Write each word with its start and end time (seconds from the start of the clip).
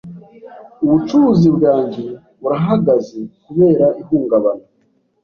Ubucuruzi 0.83 1.47
bwanjye 1.57 2.03
burahagaze 2.41 3.19
kubera 3.43 3.85
ihungabana. 4.01 4.65